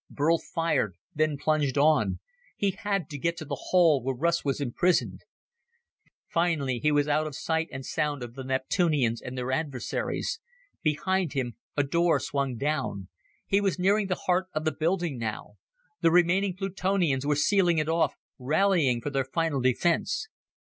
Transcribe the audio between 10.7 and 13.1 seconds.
Behind him a door swung down.